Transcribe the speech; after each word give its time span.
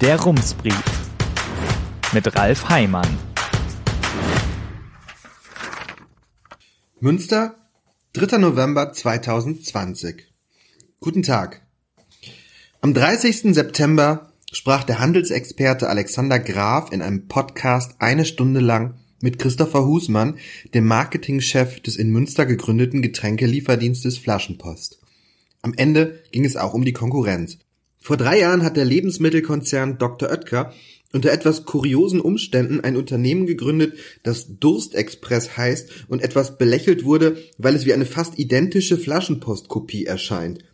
Der 0.00 0.18
Rumsbrief 0.18 0.82
mit 2.14 2.34
Ralf 2.34 2.70
Heimann. 2.70 3.18
Münster, 7.00 7.56
3. 8.14 8.38
November 8.38 8.94
2020. 8.94 10.26
Guten 11.00 11.22
Tag. 11.22 11.66
Am 12.80 12.94
30. 12.94 13.54
September 13.54 14.32
sprach 14.50 14.84
der 14.84 15.00
Handelsexperte 15.00 15.90
Alexander 15.90 16.38
Graf 16.38 16.92
in 16.92 17.02
einem 17.02 17.28
Podcast 17.28 17.96
eine 17.98 18.24
Stunde 18.24 18.60
lang 18.60 18.94
mit 19.20 19.38
Christopher 19.38 19.84
Husmann, 19.84 20.38
dem 20.72 20.86
Marketingchef 20.86 21.78
des 21.80 21.96
in 21.96 22.08
Münster 22.08 22.46
gegründeten 22.46 23.02
Getränkelieferdienstes 23.02 24.16
Flaschenpost. 24.16 24.98
Am 25.60 25.74
Ende 25.74 26.22
ging 26.32 26.46
es 26.46 26.56
auch 26.56 26.72
um 26.72 26.86
die 26.86 26.94
Konkurrenz. 26.94 27.58
Vor 28.00 28.16
drei 28.16 28.40
Jahren 28.40 28.62
hat 28.62 28.76
der 28.76 28.84
Lebensmittelkonzern 28.84 29.98
Dr. 29.98 30.30
Oetker 30.30 30.72
unter 31.12 31.32
etwas 31.32 31.64
kuriosen 31.64 32.20
Umständen 32.20 32.80
ein 32.80 32.96
Unternehmen 32.96 33.46
gegründet, 33.46 33.98
das 34.22 34.58
Durstexpress 34.58 35.56
heißt 35.56 36.06
und 36.08 36.22
etwas 36.22 36.56
belächelt 36.56 37.04
wurde, 37.04 37.36
weil 37.58 37.74
es 37.74 37.84
wie 37.84 37.92
eine 37.92 38.06
fast 38.06 38.38
identische 38.38 38.96
Flaschenpostkopie 38.96 40.06
erscheint. 40.06 40.64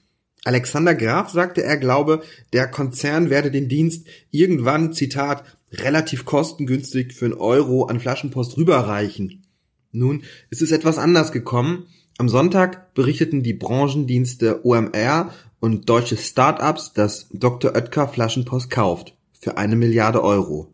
Alexander 0.45 0.95
Graf 0.95 1.31
sagte, 1.31 1.65
er 1.65 1.77
glaube, 1.77 2.23
der 2.53 2.69
Konzern 2.69 3.31
werde 3.31 3.51
den 3.51 3.69
Dienst 3.69 4.07
irgendwann, 4.31 4.93
Zitat, 4.93 5.43
relativ 5.73 6.25
kostengünstig 6.25 7.15
für 7.15 7.25
einen 7.25 7.35
Euro 7.35 7.87
an 7.87 7.99
Flaschenpost 7.99 8.57
rüberreichen. 8.57 9.43
Nun 9.91 10.23
ist 10.51 10.63
es 10.63 10.71
etwas 10.71 10.99
anders 10.99 11.33
gekommen. 11.33 11.87
Am 12.19 12.29
Sonntag 12.29 12.95
berichteten 12.95 13.43
die 13.43 13.55
Branchendienste 13.55 14.65
OMR 14.65 15.33
und 15.61 15.89
deutsche 15.89 16.17
Start-ups, 16.17 16.93
dass 16.93 17.29
Dr. 17.33 17.75
Oetker 17.75 18.09
Flaschenpost 18.09 18.71
kauft. 18.71 19.15
Für 19.41 19.59
eine 19.59 19.77
Milliarde 19.77 20.23
Euro. 20.23 20.73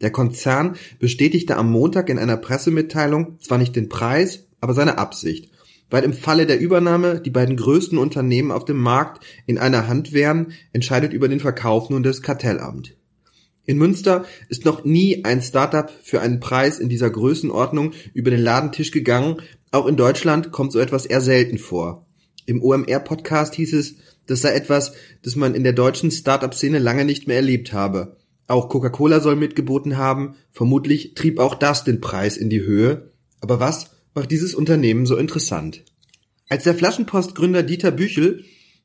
Der 0.00 0.10
Konzern 0.10 0.76
bestätigte 0.98 1.56
am 1.56 1.70
Montag 1.70 2.08
in 2.08 2.18
einer 2.18 2.36
Pressemitteilung 2.36 3.38
zwar 3.40 3.58
nicht 3.58 3.76
den 3.76 3.88
Preis, 3.88 4.46
aber 4.60 4.74
seine 4.74 4.98
Absicht, 4.98 5.50
weil 5.90 6.04
im 6.04 6.12
Falle 6.12 6.46
der 6.46 6.58
Übernahme 6.58 7.20
die 7.20 7.30
beiden 7.30 7.56
größten 7.56 7.98
Unternehmen 7.98 8.50
auf 8.50 8.64
dem 8.64 8.78
Markt 8.78 9.24
in 9.46 9.58
einer 9.58 9.88
Hand 9.88 10.12
wären, 10.12 10.52
entscheidet 10.72 11.12
über 11.12 11.28
den 11.28 11.40
Verkauf 11.40 11.90
nun 11.90 12.02
das 12.02 12.22
Kartellamt. 12.22 12.96
In 13.64 13.78
Münster 13.78 14.24
ist 14.48 14.64
noch 14.64 14.84
nie 14.84 15.24
ein 15.24 15.40
Startup 15.40 15.88
für 16.02 16.20
einen 16.20 16.40
Preis 16.40 16.80
in 16.80 16.88
dieser 16.88 17.10
Größenordnung 17.10 17.92
über 18.12 18.32
den 18.32 18.40
Ladentisch 18.40 18.90
gegangen. 18.90 19.40
Auch 19.70 19.86
in 19.86 19.96
Deutschland 19.96 20.50
kommt 20.50 20.72
so 20.72 20.80
etwas 20.80 21.06
eher 21.06 21.20
selten 21.20 21.58
vor. 21.58 22.06
Im 22.46 22.62
OMR-Podcast 22.62 23.54
hieß 23.54 23.72
es, 23.74 23.96
das 24.26 24.40
sei 24.40 24.54
etwas, 24.54 24.92
das 25.22 25.36
man 25.36 25.54
in 25.54 25.64
der 25.64 25.72
deutschen 25.72 26.10
Startup-Szene 26.10 26.78
lange 26.78 27.04
nicht 27.04 27.26
mehr 27.26 27.36
erlebt 27.36 27.72
habe. 27.72 28.16
Auch 28.46 28.68
Coca-Cola 28.68 29.20
soll 29.20 29.36
mitgeboten 29.36 29.96
haben. 29.96 30.36
Vermutlich 30.50 31.14
trieb 31.14 31.38
auch 31.38 31.54
das 31.54 31.84
den 31.84 32.00
Preis 32.00 32.36
in 32.36 32.50
die 32.50 32.62
Höhe. 32.62 33.12
Aber 33.40 33.60
was 33.60 33.90
macht 34.14 34.30
dieses 34.30 34.54
Unternehmen 34.54 35.06
so 35.06 35.16
interessant? 35.16 35.84
Als 36.48 36.64
der 36.64 36.74
Flaschenpostgründer 36.74 37.62
Dieter 37.62 37.90
Büchel 37.90 38.44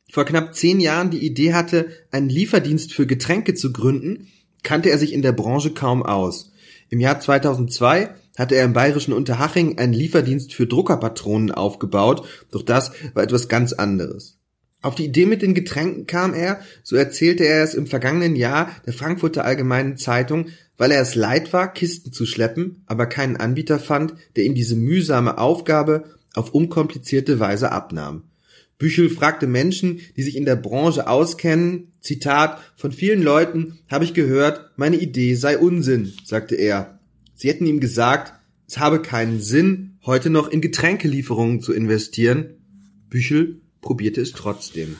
vor 0.09 0.25
knapp 0.25 0.55
zehn 0.55 0.79
Jahren 0.79 1.09
die 1.09 1.25
Idee 1.25 1.53
hatte, 1.53 1.87
einen 2.11 2.29
Lieferdienst 2.29 2.93
für 2.93 3.05
Getränke 3.05 3.55
zu 3.55 3.73
gründen, 3.73 4.27
kannte 4.63 4.89
er 4.89 4.97
sich 4.97 5.11
in 5.11 5.21
der 5.21 5.33
Branche 5.33 5.71
kaum 5.71 6.03
aus. 6.03 6.53
Im 6.89 6.99
Jahr 6.99 7.19
2002 7.19 8.15
hatte 8.37 8.55
er 8.55 8.63
im 8.63 8.73
bayerischen 8.73 9.13
Unterhaching 9.13 9.77
einen 9.77 9.93
Lieferdienst 9.93 10.53
für 10.53 10.67
Druckerpatronen 10.67 11.51
aufgebaut, 11.51 12.25
doch 12.51 12.61
das 12.61 12.91
war 13.13 13.23
etwas 13.23 13.49
ganz 13.49 13.73
anderes. 13.73 14.37
Auf 14.81 14.95
die 14.95 15.05
Idee 15.05 15.25
mit 15.25 15.41
den 15.41 15.55
Getränken 15.55 16.05
kam 16.05 16.33
er, 16.33 16.61
so 16.83 16.95
erzählte 16.95 17.43
er 17.43 17.63
es 17.63 17.73
im 17.73 17.87
vergangenen 17.87 18.35
Jahr 18.35 18.71
der 18.85 18.93
Frankfurter 18.93 19.43
Allgemeinen 19.43 19.97
Zeitung, 19.97 20.49
weil 20.77 20.91
er 20.91 21.01
es 21.01 21.15
leid 21.15 21.51
war, 21.51 21.73
Kisten 21.73 22.13
zu 22.13 22.27
schleppen, 22.27 22.83
aber 22.85 23.07
keinen 23.07 23.37
Anbieter 23.37 23.79
fand, 23.79 24.13
der 24.35 24.45
ihm 24.45 24.53
diese 24.53 24.75
mühsame 24.75 25.39
Aufgabe 25.39 26.03
auf 26.35 26.51
unkomplizierte 26.51 27.39
Weise 27.39 27.71
abnahm. 27.71 28.23
Büchel 28.77 29.09
fragte 29.09 29.47
Menschen, 29.47 30.01
die 30.15 30.21
sich 30.21 30.35
in 30.35 30.45
der 30.45 30.55
Branche 30.55 31.07
auskennen, 31.07 31.93
Zitat, 31.99 32.59
von 32.75 32.91
vielen 32.91 33.23
Leuten 33.23 33.79
habe 33.89 34.03
ich 34.03 34.13
gehört, 34.13 34.71
meine 34.77 34.97
Idee 34.97 35.33
sei 35.33 35.57
Unsinn, 35.57 36.13
sagte 36.23 36.55
er. 36.55 36.96
Sie 37.37 37.49
hätten 37.49 37.67
ihm 37.67 37.79
gesagt, 37.79 38.33
es 38.67 38.79
habe 38.79 38.99
keinen 38.99 39.39
Sinn, 39.39 39.99
heute 40.05 40.31
noch 40.31 40.47
in 40.47 40.59
Getränkelieferungen 40.59 41.61
zu 41.61 41.71
investieren. 41.71 42.55
Büchel 43.09 43.61
probierte 43.79 44.21
es 44.21 44.31
trotzdem. 44.31 44.95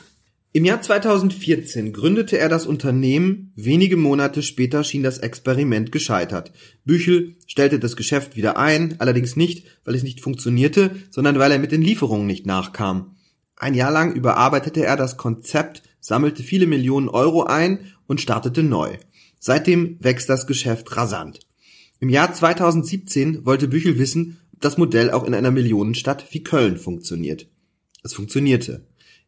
Im 0.52 0.64
Jahr 0.64 0.80
2014 0.80 1.92
gründete 1.92 2.38
er 2.38 2.48
das 2.48 2.64
Unternehmen, 2.64 3.52
wenige 3.56 3.96
Monate 3.96 4.42
später 4.42 4.84
schien 4.84 5.02
das 5.02 5.18
Experiment 5.18 5.90
gescheitert. 5.90 6.52
Büchel 6.84 7.34
stellte 7.48 7.80
das 7.80 7.96
Geschäft 7.96 8.36
wieder 8.36 8.56
ein, 8.56 8.94
allerdings 9.00 9.34
nicht, 9.34 9.66
weil 9.84 9.96
es 9.96 10.04
nicht 10.04 10.20
funktionierte, 10.20 10.92
sondern 11.10 11.40
weil 11.40 11.50
er 11.50 11.58
mit 11.58 11.72
den 11.72 11.82
Lieferungen 11.82 12.28
nicht 12.28 12.46
nachkam. 12.46 13.16
Ein 13.56 13.74
Jahr 13.74 13.90
lang 13.90 14.14
überarbeitete 14.14 14.86
er 14.86 14.96
das 14.96 15.16
Konzept, 15.16 15.82
sammelte 15.98 16.44
viele 16.44 16.68
Millionen 16.68 17.08
Euro 17.08 17.42
ein 17.42 17.92
und 18.06 18.20
startete 18.20 18.62
neu. 18.62 18.96
Seitdem 19.40 19.96
wächst 20.00 20.28
das 20.28 20.46
Geschäft 20.46 20.96
rasant. 20.96 21.40
Im 22.00 22.10
Jahr 22.10 22.32
2017 22.32 23.44
wollte 23.44 23.66
Büchel 23.66 23.98
wissen, 23.98 24.38
ob 24.54 24.60
das 24.60 24.78
Modell 24.78 25.10
auch 25.10 25.24
in 25.24 25.34
einer 25.34 25.50
Millionenstadt 25.50 26.26
wie 26.30 26.44
Köln 26.44 26.76
funktioniert. 26.76 27.48
Es 28.04 28.14
funktionierte. 28.14 28.86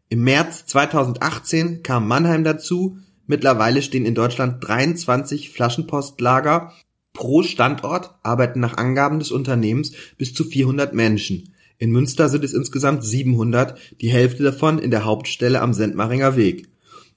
Im 0.08 0.22
März 0.22 0.66
2018 0.66 1.82
kam 1.82 2.06
Mannheim 2.06 2.44
dazu. 2.44 2.98
Mittlerweile 3.26 3.82
stehen 3.82 4.04
in 4.06 4.14
Deutschland 4.14 4.56
23 4.60 5.50
Flaschenpostlager. 5.50 6.72
Pro 7.12 7.42
Standort 7.42 8.14
arbeiten 8.22 8.60
nach 8.60 8.76
Angaben 8.76 9.18
des 9.18 9.32
Unternehmens 9.32 9.92
bis 10.16 10.32
zu 10.32 10.44
400 10.44 10.94
Menschen. 10.94 11.52
In 11.78 11.90
Münster 11.90 12.28
sind 12.28 12.44
es 12.44 12.52
insgesamt 12.52 13.04
700, 13.04 13.78
die 14.00 14.10
Hälfte 14.10 14.44
davon 14.44 14.78
in 14.78 14.92
der 14.92 15.04
Hauptstelle 15.04 15.60
am 15.60 15.72
Sendmaringer 15.72 16.36
Weg. 16.36 16.68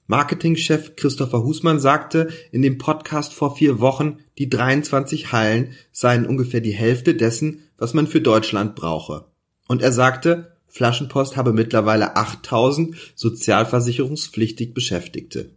Marketingchef 0.06 0.96
Christopher 0.96 1.42
Husmann 1.42 1.80
sagte 1.80 2.28
in 2.52 2.62
dem 2.62 2.78
Podcast 2.78 3.32
vor 3.32 3.56
vier 3.56 3.80
Wochen, 3.80 4.18
die 4.38 4.50
23 4.50 5.32
Hallen 5.32 5.72
seien 5.92 6.26
ungefähr 6.26 6.60
die 6.60 6.72
Hälfte 6.72 7.14
dessen, 7.14 7.62
was 7.78 7.94
man 7.94 8.06
für 8.06 8.20
Deutschland 8.20 8.74
brauche. 8.74 9.26
Und 9.66 9.80
er 9.80 9.92
sagte, 9.92 10.52
Flaschenpost 10.68 11.36
habe 11.36 11.52
mittlerweile 11.52 12.16
8000 12.16 12.96
sozialversicherungspflichtig 13.14 14.74
Beschäftigte. 14.74 15.50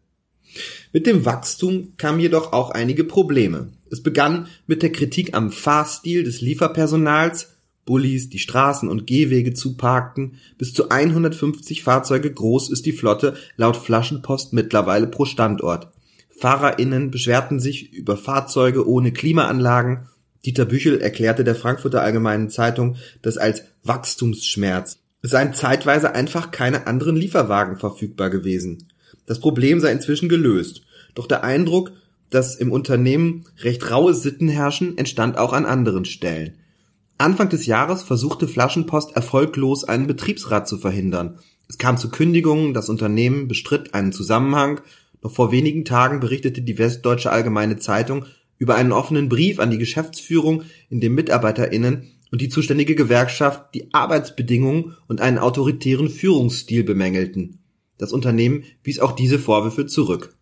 Mit 0.94 1.08
dem 1.08 1.26
Wachstum 1.26 1.94
kamen 1.98 2.20
jedoch 2.20 2.54
auch 2.54 2.72
einige 2.72 3.04
Probleme. 3.04 3.74
Es 3.90 4.02
begann 4.02 4.48
mit 4.66 4.82
der 4.82 4.92
Kritik 4.92 5.36
am 5.36 5.52
Fahrstil 5.52 6.24
des 6.24 6.42
Lieferpersonals, 6.42 7.57
Bullis, 7.88 8.30
die 8.30 8.38
Straßen 8.38 8.88
und 8.88 9.08
Gehwege 9.08 9.56
zuparkten, 9.56 10.36
bis 10.60 10.74
zu 10.74 10.90
150 10.90 11.82
Fahrzeuge 11.82 12.32
groß 12.32 12.70
ist 12.70 12.86
die 12.86 12.92
Flotte 12.92 13.36
laut 13.56 13.78
Flaschenpost 13.78 14.54
mittlerweile 14.54 15.08
pro 15.08 15.26
Standort. 15.26 15.90
FahrerInnen 16.30 17.10
beschwerten 17.10 17.60
sich 17.60 17.92
über 17.92 18.16
Fahrzeuge 18.16 18.88
ohne 18.88 19.12
Klimaanlagen. 19.12 20.10
Dieter 20.46 20.66
Büchel 20.66 21.02
erklärte 21.02 21.44
der 21.44 21.56
Frankfurter 21.56 22.04
Allgemeinen 22.04 22.52
Zeitung 22.52 22.98
das 23.24 23.38
als 23.40 23.64
Wachstumsschmerz. 23.84 25.00
Es 25.24 25.32
seien 25.32 25.56
zeitweise 25.56 26.14
einfach 26.14 26.52
keine 26.52 26.86
anderen 26.86 27.16
Lieferwagen 27.16 27.78
verfügbar 27.78 28.30
gewesen. 28.30 28.90
Das 29.26 29.40
Problem 29.40 29.80
sei 29.80 29.92
inzwischen 29.92 30.30
gelöst. 30.30 30.84
Doch 31.16 31.26
der 31.26 31.44
Eindruck, 31.44 31.92
dass 32.30 32.56
im 32.56 32.72
Unternehmen 32.72 33.46
recht 33.62 33.90
raue 33.90 34.14
Sitten 34.14 34.48
herrschen, 34.48 34.98
entstand 34.98 35.38
auch 35.38 35.54
an 35.54 35.66
anderen 35.66 36.06
Stellen. 36.06 36.54
Anfang 37.18 37.50
des 37.50 37.66
Jahres 37.66 38.04
versuchte 38.04 38.48
Flaschenpost 38.48 39.16
erfolglos 39.16 39.84
einen 39.84 40.08
Betriebsrat 40.08 40.68
zu 40.68 40.78
verhindern. 40.78 41.40
Es 41.68 41.78
kam 41.78 41.98
zu 41.98 42.10
Kündigungen, 42.10 42.74
das 42.74 42.90
Unternehmen 42.90 43.48
bestritt 43.48 43.94
einen 43.94 44.14
Zusammenhang. 44.14 44.82
Noch 45.22 45.32
vor 45.32 45.52
wenigen 45.52 45.84
Tagen 45.84 46.20
berichtete 46.20 46.62
die 46.62 46.78
Westdeutsche 46.78 47.32
Allgemeine 47.32 47.78
Zeitung 47.78 48.26
über 48.60 48.76
einen 48.76 48.92
offenen 48.92 49.30
Brief 49.30 49.60
an 49.60 49.72
die 49.72 49.78
Geschäftsführung, 49.78 50.64
in 50.90 51.02
dem 51.02 51.16
MitarbeiterInnen 51.16 52.12
und 52.32 52.42
die 52.42 52.50
zuständige 52.50 52.96
Gewerkschaft 52.96 53.74
die 53.74 53.94
Arbeitsbedingungen 53.94 54.96
und 55.08 55.22
einen 55.22 55.38
autoritären 55.38 56.10
Führungsstil 56.10 56.84
bemängelten. 56.84 57.60
Das 57.98 58.12
Unternehmen 58.12 58.64
wies 58.84 59.00
auch 59.00 59.14
diese 59.14 59.40
Vorwürfe 59.40 59.86
zurück. 59.86 60.36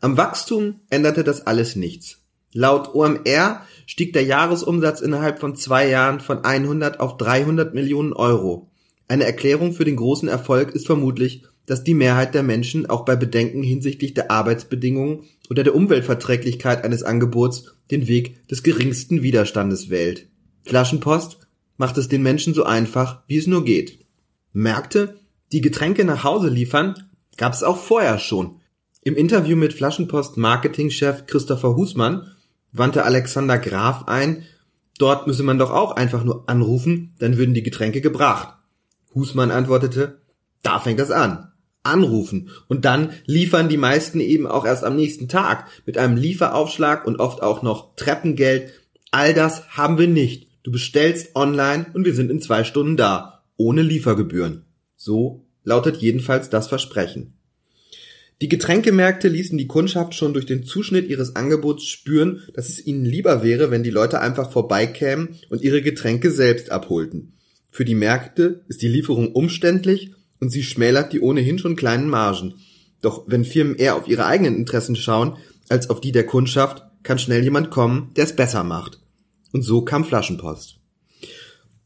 Am 0.00 0.16
Wachstum 0.16 0.80
änderte 0.90 1.24
das 1.24 1.46
alles 1.46 1.76
nichts. 1.76 2.17
Laut 2.52 2.94
OMR 2.94 3.62
stieg 3.86 4.12
der 4.12 4.24
Jahresumsatz 4.24 5.00
innerhalb 5.00 5.38
von 5.38 5.54
zwei 5.54 5.88
Jahren 5.88 6.20
von 6.20 6.44
100 6.44 7.00
auf 7.00 7.16
300 7.16 7.74
Millionen 7.74 8.12
Euro. 8.12 8.70
Eine 9.06 9.24
Erklärung 9.24 9.72
für 9.72 9.84
den 9.84 9.96
großen 9.96 10.28
Erfolg 10.28 10.74
ist 10.74 10.86
vermutlich, 10.86 11.44
dass 11.66 11.84
die 11.84 11.94
Mehrheit 11.94 12.34
der 12.34 12.42
Menschen 12.42 12.86
auch 12.86 13.04
bei 13.04 13.16
Bedenken 13.16 13.62
hinsichtlich 13.62 14.14
der 14.14 14.30
Arbeitsbedingungen 14.30 15.24
oder 15.50 15.64
der 15.64 15.74
Umweltverträglichkeit 15.74 16.84
eines 16.84 17.02
Angebots 17.02 17.74
den 17.90 18.08
Weg 18.08 18.48
des 18.48 18.62
geringsten 18.62 19.22
Widerstandes 19.22 19.90
wählt. 19.90 20.28
Flaschenpost 20.64 21.38
macht 21.76 21.98
es 21.98 22.08
den 22.08 22.22
Menschen 22.22 22.54
so 22.54 22.64
einfach, 22.64 23.22
wie 23.26 23.36
es 23.36 23.46
nur 23.46 23.64
geht. 23.64 24.04
Märkte, 24.52 25.18
die 25.52 25.60
Getränke 25.60 26.04
nach 26.04 26.24
Hause 26.24 26.48
liefern, 26.48 26.94
gab 27.36 27.52
es 27.52 27.62
auch 27.62 27.76
vorher 27.76 28.18
schon. 28.18 28.60
Im 29.02 29.14
Interview 29.14 29.56
mit 29.56 29.72
Flaschenpost 29.74 30.36
Marketingchef 30.36 31.26
Christopher 31.26 31.76
Husmann 31.76 32.34
wandte 32.72 33.04
Alexander 33.04 33.58
Graf 33.58 34.04
ein, 34.06 34.44
dort 34.98 35.26
müsse 35.26 35.42
man 35.42 35.58
doch 35.58 35.70
auch 35.70 35.92
einfach 35.92 36.24
nur 36.24 36.48
anrufen, 36.48 37.14
dann 37.18 37.36
würden 37.36 37.54
die 37.54 37.62
Getränke 37.62 38.00
gebracht. 38.00 38.54
Husmann 39.14 39.50
antwortete, 39.50 40.20
da 40.62 40.78
fängt 40.78 41.00
das 41.00 41.10
an. 41.10 41.52
Anrufen. 41.82 42.50
Und 42.66 42.84
dann 42.84 43.10
liefern 43.24 43.68
die 43.68 43.76
meisten 43.76 44.20
eben 44.20 44.46
auch 44.46 44.66
erst 44.66 44.84
am 44.84 44.96
nächsten 44.96 45.28
Tag 45.28 45.66
mit 45.86 45.96
einem 45.96 46.16
Lieferaufschlag 46.16 47.06
und 47.06 47.18
oft 47.18 47.42
auch 47.42 47.62
noch 47.62 47.94
Treppengeld. 47.94 48.72
All 49.10 49.32
das 49.32 49.68
haben 49.70 49.96
wir 49.96 50.08
nicht. 50.08 50.48
Du 50.64 50.70
bestellst 50.70 51.34
online 51.34 51.86
und 51.94 52.04
wir 52.04 52.14
sind 52.14 52.30
in 52.30 52.42
zwei 52.42 52.64
Stunden 52.64 52.96
da. 52.96 53.44
Ohne 53.56 53.82
Liefergebühren. 53.82 54.66
So 54.96 55.46
lautet 55.64 55.96
jedenfalls 55.96 56.50
das 56.50 56.68
Versprechen. 56.68 57.37
Die 58.40 58.48
Getränkemärkte 58.48 59.26
ließen 59.26 59.58
die 59.58 59.66
Kundschaft 59.66 60.14
schon 60.14 60.32
durch 60.32 60.46
den 60.46 60.62
Zuschnitt 60.62 61.08
ihres 61.08 61.34
Angebots 61.34 61.84
spüren, 61.84 62.42
dass 62.54 62.68
es 62.68 62.86
ihnen 62.86 63.04
lieber 63.04 63.42
wäre, 63.42 63.72
wenn 63.72 63.82
die 63.82 63.90
Leute 63.90 64.20
einfach 64.20 64.52
vorbeikämen 64.52 65.36
und 65.50 65.62
ihre 65.62 65.82
Getränke 65.82 66.30
selbst 66.30 66.70
abholten. 66.70 67.32
Für 67.70 67.84
die 67.84 67.96
Märkte 67.96 68.64
ist 68.68 68.82
die 68.82 68.88
Lieferung 68.88 69.32
umständlich 69.32 70.12
und 70.40 70.50
sie 70.50 70.62
schmälert 70.62 71.12
die 71.12 71.20
ohnehin 71.20 71.58
schon 71.58 71.74
kleinen 71.74 72.08
Margen. 72.08 72.54
Doch 73.02 73.24
wenn 73.26 73.44
Firmen 73.44 73.74
eher 73.74 73.96
auf 73.96 74.06
ihre 74.06 74.26
eigenen 74.26 74.56
Interessen 74.56 74.94
schauen 74.94 75.36
als 75.68 75.90
auf 75.90 76.00
die 76.00 76.12
der 76.12 76.26
Kundschaft, 76.26 76.84
kann 77.02 77.18
schnell 77.18 77.42
jemand 77.42 77.70
kommen, 77.70 78.12
der 78.16 78.24
es 78.24 78.36
besser 78.36 78.62
macht. 78.62 79.00
Und 79.52 79.62
so 79.62 79.82
kam 79.82 80.04
Flaschenpost. 80.04 80.78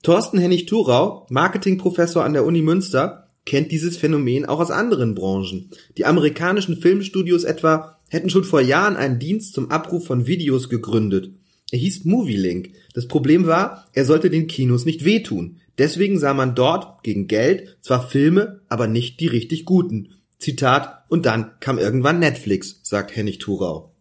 Thorsten 0.03 0.39
Hennig-Thurau, 0.39 1.27
Marketingprofessor 1.31 2.25
an 2.25 2.33
der 2.33 2.45
Uni 2.45 2.61
Münster, 2.61 3.29
kennt 3.45 3.73
dieses 3.73 3.97
Phänomen 3.97 4.45
auch 4.47 4.61
aus 4.61 4.71
anderen 4.71 5.15
Branchen. 5.15 5.71
Die 5.99 6.05
amerikanischen 6.05 6.77
Filmstudios 6.77 7.45
etwa 7.45 7.99
hätten 8.09 8.31
schon 8.31 8.45
vor 8.45 8.61
Jahren 8.61 8.97
einen 8.97 9.19
Dienst 9.19 9.55
zum 9.55 9.71
Abruf 9.71 10.07
von 10.07 10.27
Videos 10.27 10.69
gegründet. 10.69 11.31
Er 11.71 11.79
hieß 11.79 12.05
Movielink. 12.05 12.71
Das 12.95 13.09
Problem 13.09 13.47
war, 13.47 13.89
er 13.95 14.05
sollte 14.05 14.29
den 14.29 14.47
Kinos 14.47 14.85
nicht 14.85 15.05
wehtun. 15.05 15.57
Deswegen 15.79 16.19
sah 16.19 16.35
man 16.35 16.55
dort 16.55 17.03
gegen 17.03 17.27
Geld 17.27 17.79
zwar 17.81 18.07
Filme, 18.07 18.61
aber 18.69 18.87
nicht 18.87 19.21
die 19.21 19.29
richtig 19.29 19.65
guten. 19.65 20.11
Zitat, 20.39 21.05
und 21.09 21.25
dann 21.25 21.53
kam 21.61 21.79
irgendwann 21.79 22.19
Netflix, 22.19 22.81
sagt 22.83 23.17
Hennig 23.17 23.39
Thurau. 23.39 23.95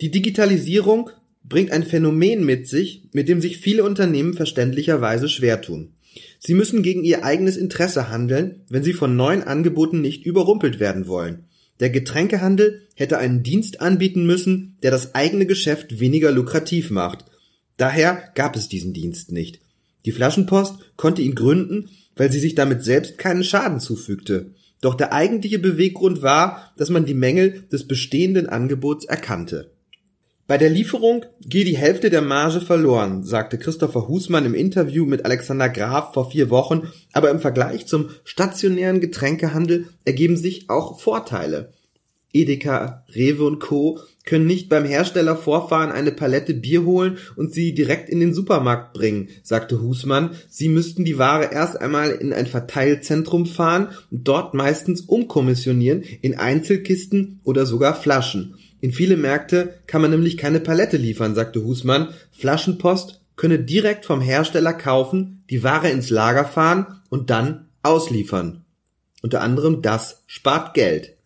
Die 0.00 0.10
Digitalisierung 0.10 1.10
bringt 1.44 1.70
ein 1.70 1.84
Phänomen 1.84 2.44
mit 2.44 2.66
sich, 2.66 3.08
mit 3.12 3.28
dem 3.28 3.40
sich 3.40 3.58
viele 3.58 3.84
Unternehmen 3.84 4.34
verständlicherweise 4.34 5.28
schwer 5.28 5.62
tun. 5.62 5.94
Sie 6.38 6.54
müssen 6.54 6.82
gegen 6.82 7.04
ihr 7.04 7.24
eigenes 7.24 7.56
Interesse 7.56 8.10
handeln, 8.10 8.62
wenn 8.68 8.82
sie 8.82 8.92
von 8.92 9.16
neuen 9.16 9.42
Angeboten 9.42 10.00
nicht 10.00 10.24
überrumpelt 10.26 10.80
werden 10.80 11.06
wollen. 11.06 11.44
Der 11.80 11.90
Getränkehandel 11.90 12.82
hätte 12.94 13.18
einen 13.18 13.42
Dienst 13.42 13.80
anbieten 13.80 14.26
müssen, 14.26 14.76
der 14.82 14.90
das 14.90 15.14
eigene 15.14 15.46
Geschäft 15.46 15.98
weniger 15.98 16.30
lukrativ 16.30 16.90
macht. 16.90 17.24
Daher 17.76 18.30
gab 18.34 18.56
es 18.56 18.68
diesen 18.68 18.92
Dienst 18.92 19.32
nicht. 19.32 19.60
Die 20.04 20.12
Flaschenpost 20.12 20.76
konnte 20.96 21.22
ihn 21.22 21.34
gründen, 21.34 21.88
weil 22.14 22.30
sie 22.30 22.38
sich 22.38 22.54
damit 22.54 22.84
selbst 22.84 23.18
keinen 23.18 23.42
Schaden 23.42 23.80
zufügte. 23.80 24.52
Doch 24.80 24.94
der 24.94 25.12
eigentliche 25.12 25.58
Beweggrund 25.58 26.22
war, 26.22 26.72
dass 26.76 26.90
man 26.90 27.06
die 27.06 27.14
Mängel 27.14 27.64
des 27.72 27.88
bestehenden 27.88 28.48
Angebots 28.48 29.06
erkannte. 29.06 29.73
Bei 30.46 30.58
der 30.58 30.68
Lieferung 30.68 31.24
gehe 31.40 31.64
die 31.64 31.78
Hälfte 31.78 32.10
der 32.10 32.20
Marge 32.20 32.60
verloren, 32.60 33.24
sagte 33.24 33.56
Christopher 33.56 34.08
Husmann 34.08 34.44
im 34.44 34.52
Interview 34.52 35.06
mit 35.06 35.24
Alexander 35.24 35.70
Graf 35.70 36.12
vor 36.12 36.30
vier 36.30 36.50
Wochen, 36.50 36.88
aber 37.14 37.30
im 37.30 37.40
Vergleich 37.40 37.86
zum 37.86 38.10
stationären 38.24 39.00
Getränkehandel 39.00 39.88
ergeben 40.04 40.36
sich 40.36 40.68
auch 40.68 41.00
Vorteile. 41.00 41.72
Edeka, 42.34 43.04
Rewe 43.14 43.44
und 43.44 43.58
Co. 43.58 44.00
können 44.26 44.46
nicht 44.46 44.68
beim 44.68 44.84
Hersteller 44.84 45.36
vorfahren, 45.36 45.92
eine 45.92 46.12
Palette 46.12 46.52
Bier 46.52 46.84
holen 46.84 47.16
und 47.36 47.54
sie 47.54 47.72
direkt 47.72 48.10
in 48.10 48.20
den 48.20 48.34
Supermarkt 48.34 48.92
bringen, 48.92 49.28
sagte 49.42 49.80
Husmann. 49.80 50.32
Sie 50.50 50.68
müssten 50.68 51.06
die 51.06 51.16
Ware 51.16 51.52
erst 51.52 51.80
einmal 51.80 52.10
in 52.10 52.34
ein 52.34 52.46
Verteilzentrum 52.46 53.46
fahren 53.46 53.88
und 54.10 54.28
dort 54.28 54.52
meistens 54.52 55.02
umkommissionieren 55.02 56.02
in 56.20 56.34
Einzelkisten 56.34 57.40
oder 57.44 57.64
sogar 57.64 57.94
Flaschen. 57.94 58.56
In 58.84 58.92
viele 58.92 59.16
Märkte 59.16 59.78
kann 59.86 60.02
man 60.02 60.10
nämlich 60.10 60.36
keine 60.36 60.60
Palette 60.60 60.98
liefern, 60.98 61.34
sagte 61.34 61.64
Husmann. 61.64 62.08
Flaschenpost 62.32 63.22
könne 63.34 63.58
direkt 63.58 64.04
vom 64.04 64.20
Hersteller 64.20 64.74
kaufen, 64.74 65.42
die 65.48 65.62
Ware 65.62 65.88
ins 65.88 66.10
Lager 66.10 66.44
fahren 66.44 67.00
und 67.08 67.30
dann 67.30 67.70
ausliefern. 67.82 68.62
Unter 69.22 69.40
anderem 69.40 69.80
das 69.80 70.22
spart 70.26 70.74
Geld. 70.74 71.16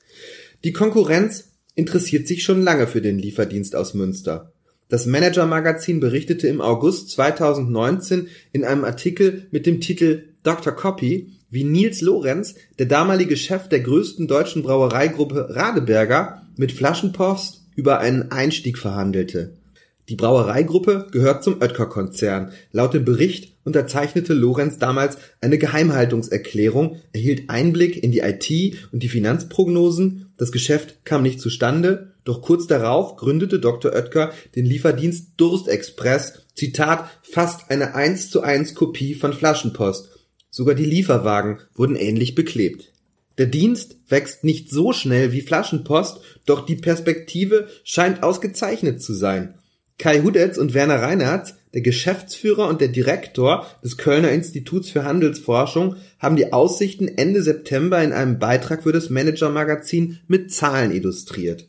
Die 0.62 0.72
Konkurrenz 0.72 1.48
interessiert 1.74 2.28
sich 2.28 2.44
schon 2.44 2.62
lange 2.62 2.86
für 2.86 3.02
den 3.02 3.18
Lieferdienst 3.18 3.74
aus 3.74 3.92
Münster. 3.92 4.52
Das 4.88 5.06
Manager-Magazin 5.06 5.98
berichtete 5.98 6.46
im 6.46 6.60
August 6.60 7.10
2019 7.10 8.28
in 8.52 8.64
einem 8.64 8.84
Artikel 8.84 9.48
mit 9.50 9.66
dem 9.66 9.80
Titel 9.80 10.28
Dr. 10.44 10.74
Copy, 10.74 11.32
wie 11.50 11.64
Nils 11.64 12.02
Lorenz, 12.02 12.54
der 12.78 12.86
damalige 12.86 13.36
Chef 13.36 13.68
der 13.68 13.80
größten 13.80 14.28
deutschen 14.28 14.62
Brauereigruppe 14.62 15.56
Radeberger, 15.56 16.44
mit 16.58 16.72
Flaschenpost 16.72 17.62
über 17.74 18.00
einen 18.00 18.30
Einstieg 18.30 18.76
verhandelte. 18.76 19.52
Die 20.08 20.16
Brauereigruppe 20.16 21.06
gehört 21.10 21.44
zum 21.44 21.60
Oetker-Konzern. 21.60 22.52
Laut 22.72 22.94
dem 22.94 23.04
Bericht 23.04 23.54
unterzeichnete 23.64 24.32
Lorenz 24.32 24.78
damals 24.78 25.18
eine 25.42 25.58
Geheimhaltungserklärung, 25.58 26.96
erhielt 27.12 27.50
Einblick 27.50 28.02
in 28.02 28.10
die 28.10 28.20
IT 28.20 28.78
und 28.90 29.02
die 29.02 29.08
Finanzprognosen. 29.08 30.32
Das 30.38 30.50
Geschäft 30.50 31.04
kam 31.04 31.22
nicht 31.22 31.40
zustande, 31.40 32.14
doch 32.24 32.40
kurz 32.40 32.66
darauf 32.66 33.16
gründete 33.16 33.60
Dr. 33.60 33.92
Oetker 33.92 34.32
den 34.56 34.64
Lieferdienst 34.64 35.32
Durstexpress, 35.36 36.46
Zitat, 36.54 37.08
fast 37.22 37.70
eine 37.70 37.94
1 37.94 38.30
zu 38.30 38.40
1 38.40 38.74
Kopie 38.74 39.14
von 39.14 39.34
Flaschenpost. 39.34 40.08
Sogar 40.50 40.74
die 40.74 40.86
Lieferwagen 40.86 41.58
wurden 41.74 41.96
ähnlich 41.96 42.34
beklebt. 42.34 42.92
Der 43.38 43.46
Dienst 43.46 43.96
wächst 44.08 44.42
nicht 44.42 44.70
so 44.70 44.92
schnell 44.92 45.32
wie 45.32 45.40
Flaschenpost, 45.40 46.20
doch 46.44 46.66
die 46.66 46.76
Perspektive 46.76 47.68
scheint 47.84 48.22
ausgezeichnet 48.22 49.00
zu 49.00 49.14
sein. 49.14 49.54
Kai 49.98 50.20
Hudetz 50.22 50.58
und 50.58 50.74
Werner 50.74 51.00
Reinhardt, 51.02 51.54
der 51.74 51.80
Geschäftsführer 51.80 52.68
und 52.68 52.80
der 52.80 52.88
Direktor 52.88 53.66
des 53.82 53.96
Kölner 53.96 54.30
Instituts 54.30 54.90
für 54.90 55.04
Handelsforschung, 55.04 55.96
haben 56.18 56.36
die 56.36 56.52
Aussichten 56.52 57.08
Ende 57.08 57.42
September 57.42 58.02
in 58.02 58.12
einem 58.12 58.38
Beitrag 58.38 58.82
für 58.82 58.92
das 58.92 59.10
Manager-Magazin 59.10 60.18
mit 60.26 60.52
Zahlen 60.52 60.92
illustriert. 60.92 61.68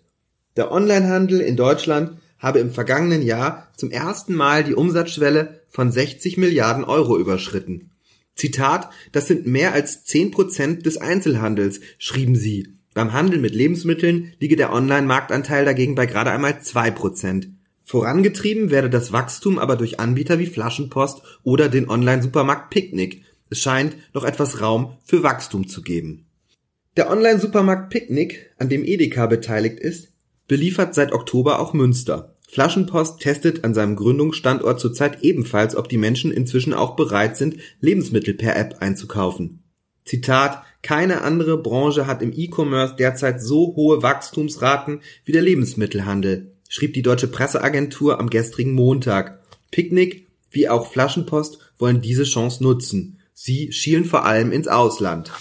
Der 0.57 0.72
Onlinehandel 0.72 1.39
in 1.39 1.55
Deutschland 1.55 2.17
habe 2.39 2.60
im 2.60 2.72
vergangenen 2.72 3.22
Jahr 3.22 3.67
zum 3.75 3.91
ersten 3.91 4.34
Mal 4.34 4.63
die 4.63 4.74
Umsatzschwelle 4.74 5.62
von 5.70 5.91
60 5.91 6.38
Milliarden 6.38 6.84
Euro 6.84 7.17
überschritten. 7.17 7.91
Zitat, 8.39 8.89
das 9.12 9.27
sind 9.27 9.46
mehr 9.46 9.74
als 9.74 10.05
10 10.05 10.31
Prozent 10.31 10.86
des 10.86 10.98
Einzelhandels, 10.98 11.81
schrieben 11.98 12.36
sie. 12.36 12.74
Beim 12.93 13.13
Handel 13.13 13.39
mit 13.39 13.53
Lebensmitteln 13.53 14.34
liege 14.39 14.55
der 14.55 14.74
Online-Marktanteil 14.74 15.65
dagegen 15.65 15.96
bei 15.96 16.05
gerade 16.05 16.31
einmal 16.31 16.62
2 16.62 16.91
Prozent. 16.91 17.50
Vorangetrieben 17.84 18.72
werde 18.72 18.89
das 18.89 19.12
Wachstum 19.12 19.60
aber 19.60 19.75
durch 19.75 20.00
Anbieter 20.00 20.39
wie 20.39 20.46
Flaschenpost 20.46 21.22
oder 21.43 21.69
den 21.69 21.89
Online-Supermarkt 21.89 22.69
Picknick. 22.69 23.24
Es 23.50 23.60
scheint 23.60 23.96
noch 24.13 24.24
etwas 24.24 24.62
Raum 24.62 24.98
für 25.03 25.24
Wachstum 25.24 25.67
zu 25.67 25.81
geben. 25.81 26.25
Der 26.98 27.10
Online-Supermarkt 27.10 27.89
Picknick, 27.89 28.51
an 28.58 28.69
dem 28.69 28.84
Edeka 28.86 29.25
beteiligt 29.27 29.79
ist, 29.79 30.10
beliefert 30.48 30.96
seit 30.96 31.13
Oktober 31.13 31.60
auch 31.60 31.74
Münster. 31.74 32.36
Flaschenpost 32.51 33.20
testet 33.20 33.63
an 33.63 33.74
seinem 33.74 33.96
Gründungsstandort 33.96 34.79
zurzeit 34.79 35.22
ebenfalls, 35.22 35.75
ob 35.75 35.88
die 35.88 35.98
Menschen 35.98 36.32
inzwischen 36.32 36.74
auch 36.74 36.96
bereit 36.96 37.38
sind, 37.38 37.58
Lebensmittel 37.79 38.34
per 38.34 38.56
App 38.56 38.77
einzukaufen. 38.79 39.63
Zitat, 40.03 40.63
keine 40.82 41.22
andere 41.22 41.62
Branche 41.62 42.08
hat 42.08 42.24
im 42.24 42.34
E-Commerce 42.34 42.96
derzeit 42.98 43.41
so 43.41 43.75
hohe 43.75 44.01
Wachstumsraten 44.01 45.01
wie 45.25 45.32
der 45.32 45.44
Lebensmittelhandel 45.44 46.56
schrieb 46.70 46.94
die 46.94 47.01
deutsche 47.01 47.27
Presseagentur 47.27 48.20
am 48.20 48.29
gestrigen 48.29 48.74
Montag. 48.74 49.41
Picknick 49.72 50.27
wie 50.51 50.70
auch 50.70 50.91
Flaschenpost 50.91 51.60
wollen 51.77 52.01
diese 52.01 52.24
Chance 52.24 52.63
nutzen. 52.63 53.20
Sie 53.34 53.72
schielen 53.72 54.06
vor 54.06 54.25
allem 54.25 54.51
ins 54.51 54.68
Ausland. 54.68 55.32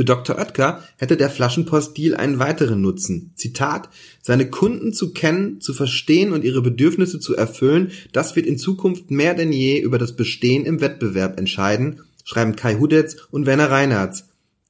Für 0.00 0.06
Dr. 0.06 0.38
Oetker 0.38 0.82
hätte 0.96 1.18
der 1.18 1.28
Flaschenpost-Deal 1.28 2.16
einen 2.16 2.38
weiteren 2.38 2.80
Nutzen. 2.80 3.32
Zitat, 3.34 3.90
seine 4.22 4.48
Kunden 4.48 4.94
zu 4.94 5.12
kennen, 5.12 5.60
zu 5.60 5.74
verstehen 5.74 6.32
und 6.32 6.42
ihre 6.42 6.62
Bedürfnisse 6.62 7.20
zu 7.20 7.36
erfüllen, 7.36 7.90
das 8.14 8.34
wird 8.34 8.46
in 8.46 8.56
Zukunft 8.56 9.10
mehr 9.10 9.34
denn 9.34 9.52
je 9.52 9.78
über 9.78 9.98
das 9.98 10.16
Bestehen 10.16 10.64
im 10.64 10.80
Wettbewerb 10.80 11.38
entscheiden, 11.38 12.00
schreiben 12.24 12.56
Kai 12.56 12.76
Hudetz 12.76 13.16
und 13.30 13.44
Werner 13.44 13.70
Reinhardt. 13.70 14.24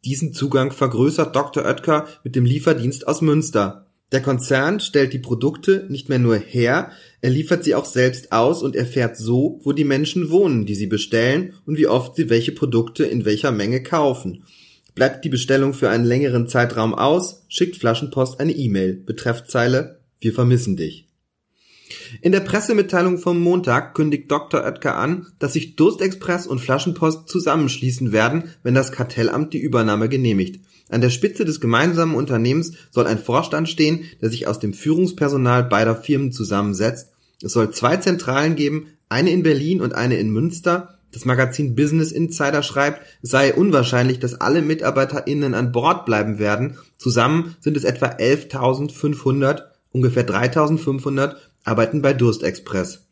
Diesen 0.04 0.34
Zugang 0.34 0.72
vergrößert 0.72 1.36
Dr. 1.36 1.64
Oetker 1.64 2.08
mit 2.24 2.34
dem 2.34 2.44
Lieferdienst 2.44 3.06
aus 3.06 3.22
Münster. 3.22 3.86
Der 4.10 4.22
Konzern 4.22 4.80
stellt 4.80 5.12
die 5.12 5.20
Produkte 5.20 5.86
nicht 5.88 6.08
mehr 6.08 6.18
nur 6.18 6.38
her, 6.38 6.90
er 7.20 7.30
liefert 7.30 7.62
sie 7.62 7.76
auch 7.76 7.84
selbst 7.84 8.32
aus 8.32 8.64
und 8.64 8.74
erfährt 8.74 9.16
so, 9.16 9.60
wo 9.62 9.70
die 9.70 9.84
Menschen 9.84 10.30
wohnen, 10.30 10.66
die 10.66 10.74
sie 10.74 10.88
bestellen 10.88 11.52
und 11.66 11.78
wie 11.78 11.86
oft 11.86 12.16
sie 12.16 12.30
welche 12.30 12.50
Produkte 12.50 13.04
in 13.04 13.24
welcher 13.24 13.52
Menge 13.52 13.80
kaufen. 13.80 14.42
Bleibt 15.00 15.24
die 15.24 15.30
Bestellung 15.30 15.72
für 15.72 15.88
einen 15.88 16.04
längeren 16.04 16.46
Zeitraum 16.46 16.94
aus, 16.94 17.46
schickt 17.48 17.78
Flaschenpost 17.78 18.38
eine 18.38 18.52
E-Mail, 18.52 18.92
Betreffzeile 18.92 20.02
Wir 20.20 20.34
vermissen 20.34 20.76
dich. 20.76 21.08
In 22.20 22.32
der 22.32 22.40
Pressemitteilung 22.40 23.16
vom 23.16 23.40
Montag 23.40 23.94
kündigt 23.94 24.30
Dr. 24.30 24.62
Oetker 24.62 24.98
an, 24.98 25.28
dass 25.38 25.54
sich 25.54 25.76
Durstexpress 25.76 26.46
und 26.46 26.58
Flaschenpost 26.58 27.30
zusammenschließen 27.30 28.12
werden, 28.12 28.50
wenn 28.62 28.74
das 28.74 28.92
Kartellamt 28.92 29.54
die 29.54 29.60
Übernahme 29.60 30.10
genehmigt. 30.10 30.60
An 30.90 31.00
der 31.00 31.08
Spitze 31.08 31.46
des 31.46 31.62
gemeinsamen 31.62 32.14
Unternehmens 32.14 32.74
soll 32.90 33.06
ein 33.06 33.18
Vorstand 33.18 33.70
stehen, 33.70 34.04
der 34.20 34.28
sich 34.28 34.48
aus 34.48 34.58
dem 34.58 34.74
Führungspersonal 34.74 35.64
beider 35.64 35.96
Firmen 35.96 36.30
zusammensetzt. 36.30 37.12
Es 37.42 37.54
soll 37.54 37.70
zwei 37.70 37.96
Zentralen 37.96 38.54
geben, 38.54 38.88
eine 39.08 39.30
in 39.30 39.44
Berlin 39.44 39.80
und 39.80 39.94
eine 39.94 40.18
in 40.18 40.28
Münster. 40.28 40.99
Das 41.12 41.24
Magazin 41.24 41.74
Business 41.74 42.12
Insider 42.12 42.62
schreibt, 42.62 43.02
es 43.22 43.30
sei 43.30 43.52
unwahrscheinlich, 43.52 44.20
dass 44.20 44.40
alle 44.40 44.62
MitarbeiterInnen 44.62 45.54
an 45.54 45.72
Bord 45.72 46.06
bleiben 46.06 46.38
werden. 46.38 46.78
Zusammen 46.96 47.56
sind 47.60 47.76
es 47.76 47.84
etwa 47.84 48.06
11.500, 48.06 49.62
ungefähr 49.90 50.26
3.500 50.26 51.34
arbeiten 51.64 52.00
bei 52.00 52.12
Durstexpress. 52.12 53.06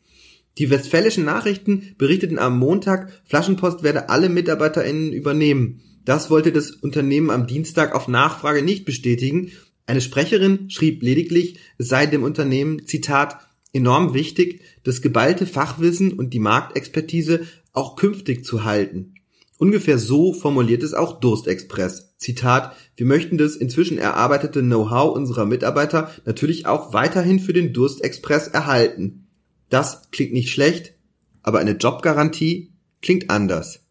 Die 0.57 0.69
westfälischen 0.69 1.25
Nachrichten 1.25 1.95
berichteten 1.97 2.39
am 2.39 2.57
Montag, 2.57 3.11
Flaschenpost 3.25 3.83
werde 3.83 4.09
alle 4.09 4.29
MitarbeiterInnen 4.29 5.13
übernehmen. 5.13 5.81
Das 6.05 6.29
wollte 6.29 6.51
das 6.51 6.71
Unternehmen 6.71 7.29
am 7.29 7.47
Dienstag 7.47 7.95
auf 7.95 8.07
Nachfrage 8.07 8.63
nicht 8.63 8.85
bestätigen. 8.85 9.51
Eine 9.85 10.01
Sprecherin 10.01 10.69
schrieb 10.69 11.01
lediglich, 11.03 11.59
es 11.77 11.87
sei 11.87 12.05
dem 12.05 12.23
Unternehmen, 12.23 12.85
Zitat, 12.85 13.37
enorm 13.73 14.13
wichtig, 14.13 14.61
das 14.83 15.01
geballte 15.01 15.45
Fachwissen 15.45 16.13
und 16.13 16.33
die 16.33 16.39
Marktexpertise 16.39 17.41
auch 17.79 17.95
künftig 17.95 18.43
zu 18.43 18.65
halten. 18.65 19.15
Ungefähr 19.57 19.97
so 19.97 20.33
formuliert 20.33 20.83
es 20.83 20.93
auch 20.93 21.19
Durstexpress. 21.19 22.15
Zitat, 22.17 22.75
wir 22.95 23.05
möchten 23.05 23.37
das 23.37 23.55
inzwischen 23.55 23.97
erarbeitete 23.97 24.61
Know-how 24.61 25.15
unserer 25.15 25.45
Mitarbeiter 25.45 26.11
natürlich 26.25 26.65
auch 26.65 26.93
weiterhin 26.93 27.39
für 27.39 27.53
den 27.53 27.73
Durstexpress 27.73 28.49
erhalten. 28.49 29.27
Das 29.69 30.09
klingt 30.11 30.33
nicht 30.33 30.49
schlecht, 30.49 30.93
aber 31.41 31.59
eine 31.59 31.71
Jobgarantie 31.71 32.73
klingt 33.01 33.29
anders. 33.29 33.85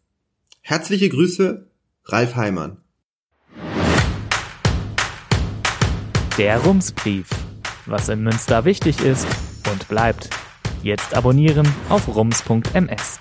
Herzliche 0.61 1.09
Grüße, 1.09 1.67
Ralf 2.05 2.35
Heimann. 2.35 2.77
Der 6.37 6.59
Rumsbrief. 6.59 7.27
Was 7.85 8.09
in 8.09 8.21
Münster 8.21 8.65
wichtig 8.65 9.01
ist 9.01 9.27
und 9.71 9.87
bleibt. 9.87 10.29
Jetzt 10.83 11.15
abonnieren 11.15 11.67
auf 11.89 12.07
rums.ms. 12.07 13.19